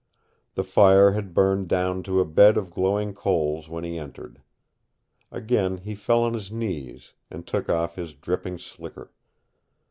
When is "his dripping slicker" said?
7.97-9.11